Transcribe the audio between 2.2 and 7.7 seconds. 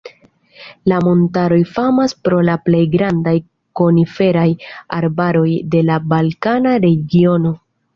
pro la plej grandaj koniferaj arbaroj de la balkana regiono.